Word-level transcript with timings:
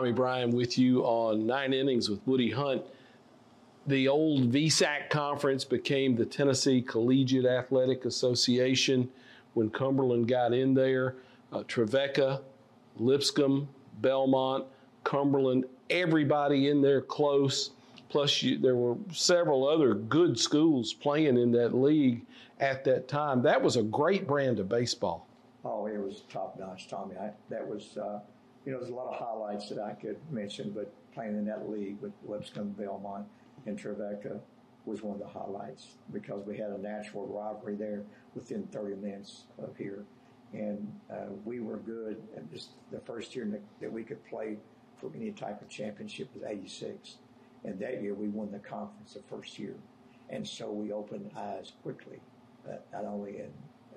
Tommy 0.00 0.12
Bryan 0.12 0.50
with 0.50 0.78
you 0.78 1.02
on 1.02 1.46
Nine 1.46 1.74
Innings 1.74 2.08
with 2.08 2.26
Woody 2.26 2.50
Hunt. 2.50 2.82
The 3.86 4.08
old 4.08 4.50
VSAC 4.50 5.10
conference 5.10 5.62
became 5.62 6.16
the 6.16 6.24
Tennessee 6.24 6.80
Collegiate 6.80 7.44
Athletic 7.44 8.06
Association 8.06 9.10
when 9.52 9.68
Cumberland 9.68 10.26
got 10.26 10.54
in 10.54 10.72
there. 10.72 11.16
Uh, 11.52 11.64
Trevecca, 11.64 12.40
Lipscomb, 12.96 13.68
Belmont, 14.00 14.64
Cumberland, 15.04 15.66
everybody 15.90 16.70
in 16.70 16.80
there 16.80 17.02
close. 17.02 17.72
Plus, 18.08 18.42
you, 18.42 18.56
there 18.56 18.76
were 18.76 18.96
several 19.12 19.68
other 19.68 19.92
good 19.92 20.40
schools 20.40 20.94
playing 20.94 21.36
in 21.36 21.52
that 21.52 21.74
league 21.74 22.24
at 22.58 22.84
that 22.84 23.06
time. 23.06 23.42
That 23.42 23.60
was 23.60 23.76
a 23.76 23.82
great 23.82 24.26
brand 24.26 24.60
of 24.60 24.66
baseball. 24.66 25.26
Oh, 25.62 25.84
it 25.84 25.98
was 25.98 26.22
top 26.32 26.58
notch, 26.58 26.88
Tommy. 26.88 27.16
I, 27.18 27.32
that 27.50 27.68
was, 27.68 27.98
uh, 27.98 28.20
you 28.64 28.72
know, 28.72 28.78
there's 28.78 28.90
a 28.90 28.94
lot 28.94 29.12
of 29.12 29.18
highlights 29.18 29.68
that 29.70 29.78
I 29.78 29.92
could 29.92 30.18
mention, 30.30 30.70
but 30.70 30.92
playing 31.14 31.36
in 31.36 31.44
that 31.46 31.68
league 31.68 32.00
with 32.00 32.12
Lipscomb, 32.26 32.70
Belmont, 32.70 33.26
and 33.66 33.78
Trevecca 33.78 34.40
was 34.84 35.02
one 35.02 35.14
of 35.14 35.20
the 35.20 35.26
highlights 35.26 35.96
because 36.12 36.44
we 36.46 36.56
had 36.56 36.70
a 36.70 36.78
natural 36.78 37.26
rivalry 37.26 37.76
there 37.76 38.02
within 38.34 38.66
30 38.68 38.96
minutes 38.96 39.44
of 39.58 39.76
here. 39.76 40.04
And 40.52 40.92
uh, 41.10 41.26
we 41.44 41.60
were 41.60 41.78
good. 41.78 42.22
And 42.36 42.50
just 42.50 42.70
the 42.90 43.00
first 43.00 43.34
year 43.36 43.60
that 43.80 43.92
we 43.92 44.02
could 44.02 44.24
play 44.26 44.56
for 44.96 45.10
any 45.14 45.30
type 45.30 45.62
of 45.62 45.68
championship 45.68 46.28
was 46.34 46.42
86. 46.44 47.16
And 47.64 47.78
that 47.78 48.02
year 48.02 48.14
we 48.14 48.28
won 48.28 48.50
the 48.50 48.58
conference 48.58 49.14
the 49.14 49.22
first 49.28 49.58
year. 49.58 49.76
And 50.28 50.46
so 50.46 50.70
we 50.70 50.92
opened 50.92 51.30
eyes 51.36 51.72
quickly, 51.82 52.20
uh, 52.68 52.76
not 52.92 53.04
only 53.04 53.38
in 53.38 53.50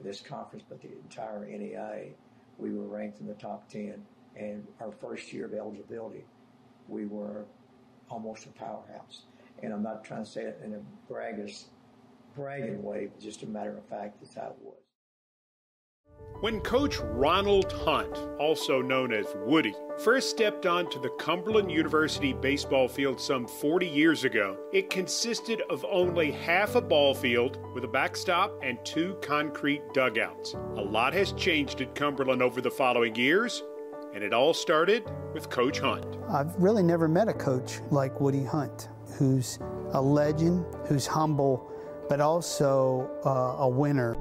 this 0.04 0.22
conference, 0.22 0.64
but 0.68 0.82
the 0.82 0.90
entire 0.90 1.46
NAIA. 1.46 2.12
We 2.58 2.72
were 2.72 2.86
ranked 2.86 3.20
in 3.20 3.28
the 3.28 3.34
top 3.34 3.70
10. 3.70 4.04
And 4.36 4.68
our 4.80 4.92
first 4.92 5.32
year 5.32 5.46
of 5.46 5.54
eligibility, 5.54 6.26
we 6.88 7.06
were 7.06 7.46
almost 8.10 8.46
a 8.46 8.50
powerhouse. 8.50 9.24
And 9.62 9.74
I'm 9.74 9.84
not 9.84 10.04
trying 10.04 10.26
to 10.26 10.30
say 10.30 10.44
it 10.44 10.60
in 10.64 10.74
a 10.74 10.80
braggish, 11.12 11.64
bragging 12.36 12.84
way, 12.84 13.08
but 13.08 13.20
just 13.22 13.44
a 13.44 13.48
matter 13.48 13.78
of 13.78 13.86
fact, 13.86 14.20
that's 14.22 14.36
how 14.36 14.48
it 14.48 14.58
was. 14.62 14.76
When 16.42 16.60
Coach 16.60 16.98
Ronald 17.00 17.72
Hunt, 17.72 18.18
also 18.38 18.82
known 18.82 19.14
as 19.14 19.28
Woody, 19.46 19.74
first 20.04 20.30
stepped 20.30 20.66
onto 20.66 21.02
the 21.02 21.12
Cumberland 21.12 21.72
University 21.72 22.34
baseball 22.34 22.90
field 22.90 23.22
some 23.22 23.48
40 23.48 23.88
years 23.88 24.26
ago, 24.26 24.58
it 24.74 24.90
consisted 24.90 25.62
of 25.70 25.86
only 25.90 26.32
half 26.32 26.76
a 26.76 26.82
ball 26.82 27.16
field 27.16 27.60
with 27.74 27.86
a 27.86 27.88
backstop 27.88 28.52
and 28.62 28.78
two 28.84 29.16
concrete 29.22 29.82
dugouts. 29.94 30.54
A 30.76 30.82
lot 30.82 31.14
has 31.14 31.32
changed 31.32 31.80
at 31.80 31.96
Cumberland 31.96 32.42
over 32.42 32.60
the 32.60 32.70
following 32.70 33.16
years, 33.16 33.64
and 34.14 34.24
it 34.24 34.34
all 34.34 34.54
started 34.54 35.04
with 35.34 35.50
Coach 35.50 35.80
Hunt. 35.80 36.06
I've 36.30 36.56
really 36.62 36.84
never 36.84 37.08
met 37.08 37.28
a 37.28 37.34
coach 37.34 37.80
like 37.90 38.20
Woody 38.22 38.44
Hunt, 38.44 38.90
who's 39.18 39.60
a 39.92 40.02
legend, 40.02 40.66
who's 40.88 41.08
humble, 41.08 41.72
but 42.10 42.22
also 42.22 43.10
uh, 43.26 43.64
a 43.64 43.68
winner. 43.68 44.16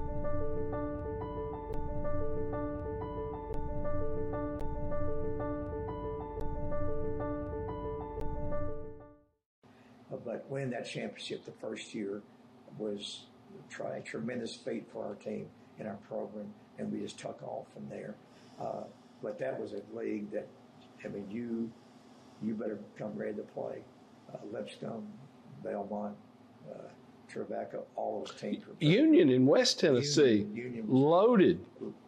win 10.53 10.69
that 10.69 10.87
championship 10.87 11.45
the 11.47 11.53
first 11.53 11.95
year 11.95 12.21
was 12.79 13.23
a 13.81 14.01
tremendous 14.01 14.55
feat 14.55 14.87
for 14.93 15.05
our 15.05 15.15
team 15.15 15.47
and 15.79 15.89
our 15.89 15.97
program, 16.09 16.53
and 16.79 16.93
we 16.93 17.01
just 17.01 17.19
took 17.19 17.43
off 17.43 17.67
from 17.73 17.89
there. 17.89 18.15
Uh, 18.61 18.85
but 19.23 19.39
that 19.39 19.59
was 19.61 19.73
a 19.73 19.83
league 19.97 20.31
that, 20.33 20.49
I 21.05 21.09
mean, 21.09 21.27
you 21.31 21.71
you 22.43 22.55
better 22.55 22.79
come 22.99 23.15
ready 23.15 23.35
to 23.35 23.43
play. 23.43 23.79
Uh, 24.33 24.39
Lipscomb, 24.53 25.07
Belmont, 25.63 26.17
uh, 26.69 26.89
Trevecca, 27.29 27.81
all 27.95 28.25
those 28.25 28.41
teams. 28.41 28.67
Were 28.67 28.75
Union 28.81 29.29
in 29.29 29.47
West 29.47 29.79
Tennessee, 29.79 30.39
Union, 30.39 30.57
Union 30.57 30.87
loaded. 30.89 31.65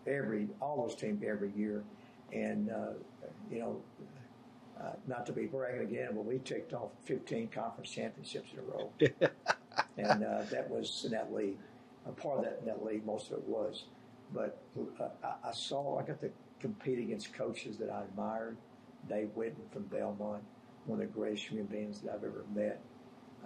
Every 0.06 0.48
all 0.60 0.86
those 0.86 0.96
teams 0.96 1.22
every 1.26 1.52
year, 1.56 1.84
and 2.32 2.70
uh, 2.70 2.94
you 3.50 3.60
know 3.60 3.80
uh, 4.80 4.90
not 5.06 5.24
to 5.26 5.32
be 5.32 5.46
bragging 5.46 5.82
again, 5.82 6.10
but 6.14 6.24
we 6.24 6.38
ticked 6.38 6.72
off 6.72 6.90
15 7.04 7.48
conference 7.48 7.90
championships 7.90 8.50
in 8.52 8.58
a 8.58 8.62
row. 8.62 8.90
and 9.96 10.24
uh, 10.24 10.42
that 10.50 10.68
was 10.68 11.02
in 11.04 11.12
that 11.12 11.32
league. 11.32 11.56
A 12.06 12.12
part 12.12 12.38
of 12.38 12.44
that, 12.44 12.58
in 12.60 12.66
that 12.66 12.84
league, 12.84 13.06
most 13.06 13.30
of 13.30 13.38
it 13.38 13.48
was. 13.48 13.84
But 14.32 14.58
uh, 15.00 15.08
I, 15.22 15.48
I, 15.48 15.52
saw, 15.52 15.98
I 15.98 16.02
got 16.02 16.20
to 16.20 16.30
compete 16.60 16.98
against 16.98 17.32
coaches 17.34 17.76
that 17.78 17.90
I 17.90 18.02
admired. 18.02 18.56
Dave 19.08 19.28
Whitten 19.36 19.70
from 19.70 19.82
Belmont, 19.84 20.42
one 20.86 21.00
of 21.00 21.06
the 21.06 21.12
greatest 21.12 21.44
human 21.44 21.66
beings 21.66 22.00
that 22.00 22.14
I've 22.14 22.24
ever 22.24 22.44
met. 22.54 22.80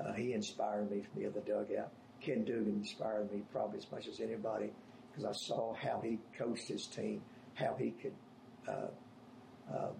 Uh, 0.00 0.12
he 0.12 0.32
inspired 0.32 0.90
me 0.90 1.02
from 1.02 1.20
the 1.20 1.28
other 1.28 1.40
dugout. 1.40 1.90
Ken 2.20 2.44
Dugan 2.44 2.76
inspired 2.78 3.32
me 3.32 3.42
probably 3.52 3.78
as 3.78 3.90
much 3.90 4.06
as 4.06 4.20
anybody 4.20 4.70
because 5.10 5.24
I 5.24 5.32
saw 5.32 5.74
how 5.74 6.00
he 6.00 6.18
coached 6.36 6.68
his 6.68 6.86
team, 6.86 7.22
how 7.54 7.74
he 7.78 7.90
could 7.90 8.14
uh, 8.68 9.72
uh, 9.72 9.90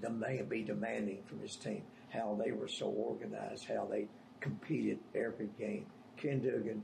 demand, 0.00 0.48
be 0.48 0.62
demanding 0.62 1.22
from 1.26 1.40
his 1.40 1.56
team, 1.56 1.82
how 2.10 2.38
they 2.42 2.52
were 2.52 2.68
so 2.68 2.86
organized, 2.86 3.66
how 3.66 3.86
they 3.90 4.06
competed 4.40 4.98
every 5.14 5.48
game. 5.58 5.86
Ken 6.16 6.40
Dugan 6.40 6.82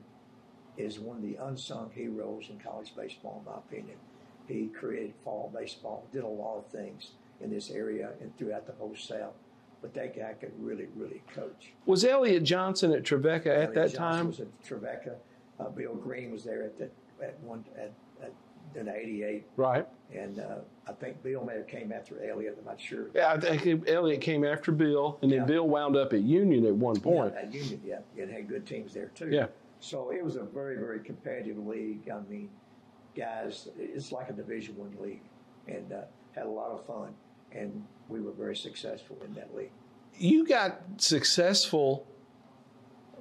is 0.77 0.99
one 0.99 1.17
of 1.17 1.23
the 1.23 1.37
unsung 1.37 1.91
heroes 1.95 2.47
in 2.51 2.59
college 2.59 2.93
baseball, 2.97 3.43
in 3.45 3.53
my 3.53 3.59
opinion. 3.59 3.97
He 4.47 4.67
created 4.67 5.15
fall 5.25 5.53
baseball, 5.55 6.07
did 6.13 6.25
a 6.25 6.29
lot 6.29 6.59
of 6.59 6.67
things 6.67 7.13
in 7.41 7.51
this 7.51 7.71
area 7.71 8.11
and 8.21 8.37
throughout 8.37 8.67
the 8.67 8.73
whole 8.73 8.95
South. 8.97 9.35
But 9.81 9.95
that 9.95 10.17
guy 10.17 10.35
could 10.35 10.53
really, 10.59 10.89
really 10.97 11.23
coach. 11.35 11.73
Was 11.87 12.05
Elliot 12.05 12.43
Johnson 12.43 12.93
at 12.93 13.05
Trevecca 13.05 13.51
at 13.51 13.57
Elliot 13.57 13.75
that 13.75 13.93
Johnson 13.93 13.99
time? 13.99 14.27
Was 14.29 14.41
at 14.41 14.65
Trevecca. 14.65 15.17
Uh, 15.61 15.69
Bill 15.69 15.95
Green 15.95 16.33
was 16.33 16.43
there 16.43 16.63
at 16.63 16.79
the, 16.79 16.91
at 17.23 17.39
one 17.41 17.65
at 17.79 17.93
in 18.75 18.89
'88. 18.89 19.45
Right. 19.57 19.87
And 20.15 20.39
uh, 20.39 20.57
I 20.89 20.93
think 20.93 21.23
Bill 21.23 21.45
may 21.45 21.57
have 21.57 21.67
came 21.67 21.93
after 21.93 22.25
Elliot. 22.29 22.57
I'm 22.59 22.65
not 22.65 22.81
sure. 22.81 23.07
Yeah, 23.15 23.33
I 23.33 23.39
think 23.39 23.89
Elliot 23.89 24.21
came 24.21 24.45
after 24.45 24.73
Bill, 24.73 25.19
and 25.23 25.31
then 25.31 25.41
yeah. 25.41 25.45
Bill 25.45 25.69
wound 25.69 25.97
up 25.97 26.13
at 26.13 26.23
Union 26.23 26.67
at 26.67 26.75
one 26.75 27.01
point. 27.01 27.33
Yeah, 27.35 27.43
at 27.43 27.55
Union, 27.55 27.81
yeah, 27.85 27.99
and 28.23 28.31
had 28.31 28.49
good 28.49 28.67
teams 28.67 28.95
there 28.95 29.11
too. 29.15 29.29
Yeah. 29.31 29.47
So 29.85 30.11
it 30.11 30.25
was 30.25 30.37
a 30.37 30.45
very, 30.45 30.77
very 30.77 31.01
competitive 31.01 31.59
league. 31.59 32.09
I 32.11 32.19
mean, 32.31 32.49
guys, 33.15 33.69
it's 33.79 34.13
like 34.13 34.31
a 34.31 34.33
Division 34.33 34.79
One 34.79 34.97
league, 34.99 35.21
and 35.69 35.93
uh, 35.93 36.03
had 36.35 36.47
a 36.47 36.51
lot 36.51 36.71
of 36.71 36.87
fun, 36.87 37.15
and 37.53 37.85
we 38.09 38.23
were 38.23 38.33
very 38.33 38.57
successful 38.57 39.19
in 39.23 39.35
that 39.35 39.55
league. 39.55 39.73
You 40.17 40.47
got 40.47 40.81
successful 40.97 42.07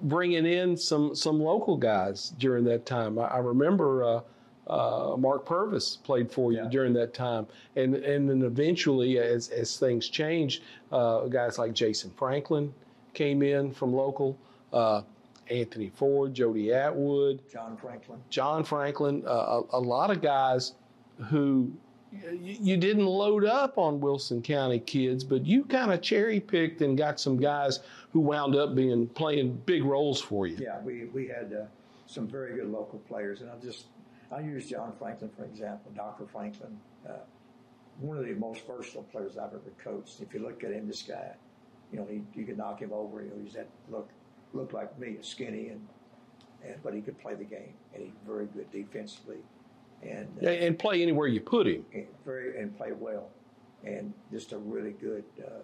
bringing 0.02 0.46
in 0.46 0.78
some 0.78 1.14
some 1.16 1.42
local 1.42 1.76
guys 1.76 2.34
during 2.38 2.64
that 2.66 2.86
time. 2.86 3.20
I, 3.20 3.24
I 3.24 3.38
remember. 3.40 4.04
Uh, 4.04 4.22
uh, 4.66 5.18
Mark 5.18 5.46
Purvis 5.46 5.98
played 5.98 6.32
for 6.32 6.54
you 6.54 6.60
yeah. 6.60 6.70
during 6.70 6.94
that 6.94 7.14
time, 7.14 7.46
and 7.76 7.96
and 7.96 8.30
then 8.30 8.42
eventually, 8.44 9.20
as 9.20 9.50
as 9.50 9.78
things 9.78 10.08
changed, 10.08 10.64
uh, 10.94 11.26
guys 11.26 11.58
like 11.58 11.74
Jason 11.74 12.12
Franklin 12.12 12.74
came 13.14 13.44
in 13.44 13.74
from 13.74 13.94
local. 13.94 14.38
Uh, 14.72 15.02
Anthony 15.50 15.90
Ford, 15.90 16.34
Jody 16.34 16.74
Atwood, 16.74 17.42
John 17.52 17.78
Franklin, 17.78 18.20
John 18.30 18.64
Franklin, 18.64 19.24
uh, 19.26 19.62
a, 19.72 19.78
a, 19.78 19.80
lot 19.80 20.10
of 20.10 20.22
guys 20.22 20.74
who 21.30 21.72
you 22.40 22.78
didn't 22.78 23.06
load 23.06 23.44
up 23.44 23.78
on 23.78 24.00
Wilson 24.00 24.42
County 24.42 24.80
kids, 24.80 25.24
but 25.24 25.46
you 25.46 25.64
kind 25.66 25.92
of 25.92 26.02
cherry 26.02 26.40
picked 26.40 26.82
and 26.82 26.98
got 26.98 27.20
some 27.20 27.38
guys 27.38 27.80
who 28.12 28.20
wound 28.20 28.56
up 28.56 28.76
being 28.76 29.08
playing 29.08 29.62
big 29.66 29.84
roles 29.84 30.22
for 30.22 30.46
you. 30.46 30.58
Yeah, 30.60 30.80
we 30.82 31.06
we 31.06 31.28
had 31.28 31.54
uh, 31.54 31.66
some 32.06 32.28
very 32.28 32.56
good 32.56 32.70
local 32.70 33.00
players, 33.00 33.42
and 33.42 33.50
I 33.50 33.56
just 33.64 33.86
I 34.32 34.42
use 34.42 34.70
John 34.70 34.94
Franklin 34.98 35.32
for 35.36 35.46
example, 35.46 35.92
Dr. 35.96 36.26
Franklin, 36.26 36.78
uh, 37.08 37.14
one 38.00 38.18
of 38.18 38.26
the 38.26 38.34
most 38.34 38.66
versatile 38.68 39.04
players 39.04 39.38
I've 39.38 39.54
ever 39.54 39.72
coached. 39.84 40.22
If 40.22 40.34
you 40.34 40.42
look 40.42 40.64
at 40.64 40.72
him, 40.72 40.88
this 40.88 41.02
guy, 41.02 41.32
you 41.92 42.00
know, 42.00 42.08
he, 42.10 42.22
you 42.36 42.46
could 42.46 42.58
knock 42.58 42.80
him 42.80 42.92
over. 42.94 43.22
You 43.22 43.30
know, 43.30 43.36
he's 43.44 43.54
that 43.54 43.68
look, 43.90 44.10
look 44.54 44.74
like 44.74 44.98
me, 45.00 45.18
skinny, 45.22 45.70
and, 45.70 45.88
and 46.66 46.76
but 46.84 46.94
he 46.94 47.02
could 47.02 47.20
play 47.20 47.36
the 47.36 47.44
game, 47.44 47.74
and 47.94 48.04
he's 48.04 48.14
very 48.26 48.46
good 48.48 48.72
defensively, 48.72 49.38
and 50.02 50.28
uh, 50.44 50.50
and 50.50 50.80
play 50.80 51.02
anywhere 51.02 51.28
you 51.28 51.42
put 51.42 51.68
him. 51.68 51.86
And 51.94 52.08
very 52.26 52.60
and 52.60 52.76
play 52.78 52.92
well, 52.92 53.30
and 53.84 54.14
just 54.32 54.54
a 54.54 54.58
really 54.58 54.92
good 54.92 55.24
uh, 55.44 55.62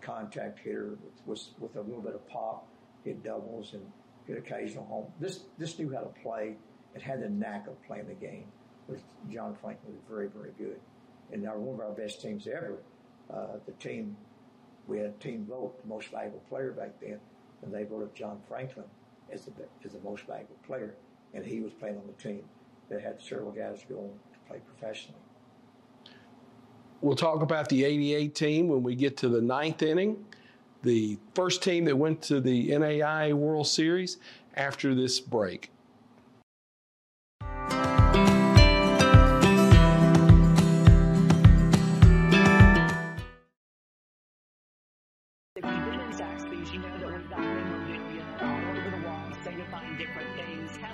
contact 0.00 0.58
hitter 0.58 0.96
with, 1.26 1.40
with 1.58 1.76
a 1.76 1.80
little 1.80 2.02
bit 2.02 2.14
of 2.14 2.26
pop, 2.28 2.66
hit 3.04 3.22
doubles 3.22 3.74
and 3.74 3.84
hit 4.26 4.38
occasional 4.38 4.84
home. 4.86 5.06
This 5.20 5.40
this 5.58 5.78
knew 5.78 5.92
how 5.92 6.00
to 6.00 6.22
play 6.22 6.56
and 6.94 7.02
had 7.02 7.22
the 7.22 7.28
knack 7.28 7.66
of 7.66 7.82
playing 7.86 8.08
the 8.08 8.14
game. 8.14 8.46
John 9.30 9.56
Franklin 9.60 9.94
was 9.94 10.02
very, 10.08 10.28
very 10.28 10.50
good. 10.58 10.78
And 11.32 11.46
our, 11.48 11.58
one 11.58 11.74
of 11.74 11.80
our 11.80 11.92
best 11.92 12.20
teams 12.20 12.46
ever, 12.46 12.78
uh, 13.32 13.56
the 13.66 13.72
team, 13.72 14.16
we 14.86 14.98
had 14.98 15.06
a 15.06 15.12
team 15.12 15.46
vote, 15.48 15.80
the 15.82 15.88
most 15.88 16.08
valuable 16.08 16.42
player 16.48 16.72
back 16.72 17.00
then, 17.00 17.18
and 17.64 17.74
they 17.74 17.84
voted 17.84 18.14
John 18.14 18.40
Franklin 18.48 18.84
as 19.32 19.46
the, 19.46 19.52
as 19.84 19.92
the 19.92 20.00
most 20.00 20.26
valuable 20.26 20.56
player. 20.66 20.94
And 21.32 21.44
he 21.44 21.60
was 21.60 21.72
playing 21.72 21.96
on 21.96 22.06
the 22.06 22.22
team 22.22 22.44
that 22.90 23.00
had 23.00 23.20
several 23.20 23.50
guys 23.50 23.84
going 23.88 24.10
to 24.32 24.38
play 24.48 24.60
professionally. 24.78 25.18
We'll 27.00 27.16
talk 27.16 27.42
about 27.42 27.68
the 27.68 27.84
88 27.84 28.34
team 28.34 28.68
when 28.68 28.82
we 28.82 28.94
get 28.94 29.16
to 29.18 29.28
the 29.28 29.40
ninth 29.40 29.82
inning, 29.82 30.24
the 30.82 31.18
first 31.34 31.62
team 31.62 31.84
that 31.86 31.96
went 31.96 32.22
to 32.22 32.40
the 32.40 32.70
NAIA 32.70 33.34
World 33.34 33.66
Series 33.66 34.18
after 34.54 34.94
this 34.94 35.20
break. 35.20 35.70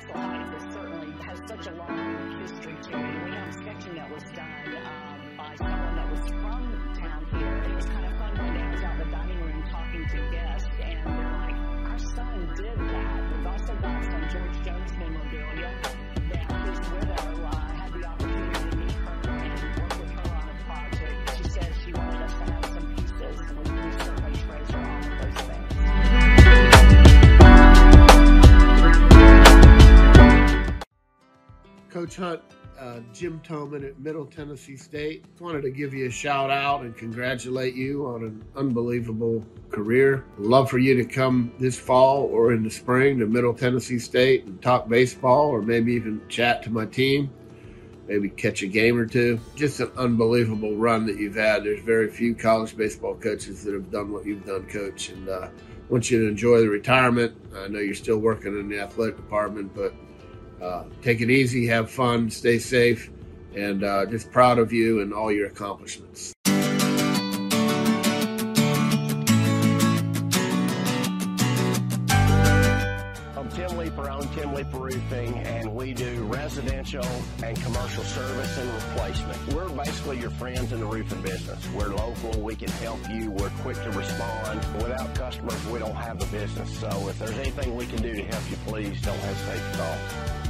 Castle 0.06 0.56
is 0.56 0.74
certainly 0.74 1.12
has 1.24 1.38
such 1.46 1.66
a 1.66 1.72
long 1.72 2.40
history 2.40 2.74
to 2.82 2.98
it. 2.98 3.24
We 3.24 3.30
have 3.32 3.48
a 3.48 3.52
sketching 3.52 3.94
that 3.96 4.10
was 4.10 4.22
done 4.32 4.76
um, 4.86 5.36
by 5.36 5.54
someone 5.56 5.96
that 5.96 6.10
was 6.10 6.20
from 6.30 6.94
town 6.98 7.26
here. 7.32 7.62
It 7.68 7.74
was 7.74 7.84
kind 7.84 8.06
of 8.06 8.18
fun 8.18 8.34
day. 8.34 8.62
I 8.62 8.70
was 8.70 8.82
out 8.82 8.98
the 8.98 9.04
dining 9.04 9.40
room 9.40 9.62
talking 9.70 10.06
to 10.08 10.30
guests, 10.30 10.68
and 10.80 11.04
they're 11.04 11.32
like, 11.32 11.90
"Our 11.90 11.98
son 11.98 12.52
did 12.56 12.78
that." 12.78 13.36
We've 13.36 13.46
also 13.46 13.74
got 13.76 14.04
some 14.04 14.28
George 14.30 14.64
Jones 14.64 14.92
memorabilia 14.98 15.89
Coach 32.10 32.16
Hunt, 32.16 32.42
uh, 32.76 32.98
Jim 33.14 33.40
Toman 33.46 33.86
at 33.86 34.00
Middle 34.00 34.26
Tennessee 34.26 34.76
State. 34.76 35.24
Wanted 35.38 35.62
to 35.62 35.70
give 35.70 35.94
you 35.94 36.06
a 36.06 36.10
shout 36.10 36.50
out 36.50 36.82
and 36.82 36.96
congratulate 36.96 37.76
you 37.76 38.04
on 38.04 38.24
an 38.24 38.44
unbelievable 38.56 39.46
career. 39.70 40.24
Love 40.36 40.68
for 40.68 40.78
you 40.78 40.96
to 40.96 41.04
come 41.04 41.52
this 41.60 41.78
fall 41.78 42.24
or 42.24 42.52
in 42.52 42.64
the 42.64 42.70
spring 42.70 43.20
to 43.20 43.26
Middle 43.26 43.54
Tennessee 43.54 44.00
State 44.00 44.44
and 44.44 44.60
talk 44.60 44.88
baseball 44.88 45.50
or 45.50 45.62
maybe 45.62 45.92
even 45.92 46.20
chat 46.28 46.64
to 46.64 46.70
my 46.70 46.84
team. 46.84 47.30
Maybe 48.08 48.28
catch 48.28 48.62
a 48.62 48.66
game 48.66 48.98
or 48.98 49.06
two. 49.06 49.38
Just 49.54 49.78
an 49.78 49.92
unbelievable 49.96 50.74
run 50.74 51.06
that 51.06 51.16
you've 51.16 51.36
had. 51.36 51.62
There's 51.62 51.82
very 51.84 52.10
few 52.10 52.34
college 52.34 52.76
baseball 52.76 53.14
coaches 53.14 53.62
that 53.62 53.72
have 53.72 53.92
done 53.92 54.10
what 54.10 54.26
you've 54.26 54.44
done, 54.44 54.66
Coach. 54.66 55.10
And 55.10 55.28
uh, 55.28 55.50
want 55.88 56.10
you 56.10 56.22
to 56.22 56.26
enjoy 56.26 56.58
the 56.58 56.68
retirement. 56.68 57.36
I 57.54 57.68
know 57.68 57.78
you're 57.78 57.94
still 57.94 58.18
working 58.18 58.58
in 58.58 58.68
the 58.68 58.80
athletic 58.80 59.14
department, 59.14 59.72
but 59.76 59.94
uh, 60.62 60.84
take 61.02 61.20
it 61.20 61.30
easy, 61.30 61.66
have 61.66 61.90
fun, 61.90 62.30
stay 62.30 62.58
safe, 62.58 63.10
and 63.56 63.82
uh, 63.84 64.06
just 64.06 64.30
proud 64.30 64.58
of 64.58 64.72
you 64.72 65.00
and 65.00 65.12
all 65.12 65.32
your 65.32 65.46
accomplishments. 65.46 66.32
Roofing, 74.72 75.34
and 75.38 75.74
we 75.74 75.94
do 75.94 76.24
residential 76.24 77.04
and 77.42 77.60
commercial 77.62 78.02
service 78.04 78.58
and 78.58 78.70
replacement. 78.74 79.54
We're 79.54 79.68
basically 79.68 80.18
your 80.18 80.30
friends 80.30 80.72
in 80.72 80.80
the 80.80 80.86
roofing 80.86 81.22
business. 81.22 81.66
We're 81.74 81.88
local, 81.88 82.40
we 82.40 82.54
can 82.56 82.68
help 82.68 83.00
you, 83.10 83.30
we're 83.30 83.50
quick 83.62 83.76
to 83.76 83.90
respond. 83.90 84.60
Without 84.82 85.14
customers, 85.14 85.64
we 85.68 85.78
don't 85.78 85.94
have 85.94 86.18
the 86.18 86.26
business. 86.26 86.78
So 86.78 86.88
if 87.08 87.18
there's 87.18 87.38
anything 87.38 87.74
we 87.76 87.86
can 87.86 88.02
do 88.02 88.14
to 88.14 88.22
help 88.22 88.50
you, 88.50 88.56
please 88.66 89.00
don't 89.02 89.18
hesitate 89.18 89.72
to 89.72 89.78
call. 89.78 90.49